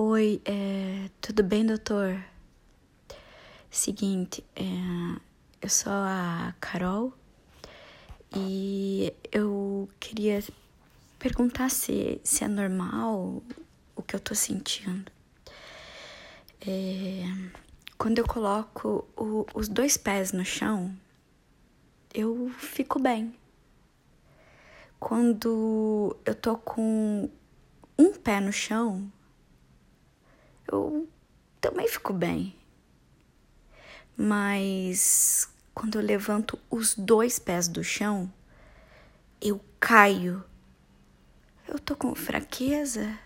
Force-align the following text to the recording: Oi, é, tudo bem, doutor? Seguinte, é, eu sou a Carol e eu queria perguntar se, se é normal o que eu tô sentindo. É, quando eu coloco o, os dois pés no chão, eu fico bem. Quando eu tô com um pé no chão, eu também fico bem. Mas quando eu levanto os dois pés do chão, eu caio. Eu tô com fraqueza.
Oi, 0.00 0.40
é, 0.44 1.10
tudo 1.20 1.42
bem, 1.42 1.66
doutor? 1.66 2.24
Seguinte, 3.68 4.44
é, 4.54 4.62
eu 5.60 5.68
sou 5.68 5.90
a 5.92 6.54
Carol 6.60 7.12
e 8.32 9.12
eu 9.32 9.88
queria 9.98 10.40
perguntar 11.18 11.68
se, 11.68 12.20
se 12.22 12.44
é 12.44 12.46
normal 12.46 13.42
o 13.96 14.00
que 14.00 14.14
eu 14.14 14.20
tô 14.20 14.36
sentindo. 14.36 15.10
É, 16.60 17.24
quando 17.98 18.20
eu 18.20 18.24
coloco 18.24 19.04
o, 19.16 19.44
os 19.52 19.68
dois 19.68 19.96
pés 19.96 20.30
no 20.30 20.44
chão, 20.44 20.96
eu 22.14 22.48
fico 22.56 23.00
bem. 23.00 23.34
Quando 25.00 26.16
eu 26.24 26.36
tô 26.36 26.56
com 26.56 27.28
um 27.98 28.12
pé 28.12 28.38
no 28.38 28.52
chão, 28.52 29.10
eu 30.70 31.08
também 31.60 31.88
fico 31.88 32.12
bem. 32.12 32.54
Mas 34.16 35.48
quando 35.74 35.98
eu 35.98 36.02
levanto 36.02 36.58
os 36.70 36.94
dois 36.94 37.38
pés 37.38 37.68
do 37.68 37.84
chão, 37.84 38.32
eu 39.40 39.60
caio. 39.78 40.44
Eu 41.66 41.78
tô 41.78 41.94
com 41.94 42.14
fraqueza. 42.14 43.18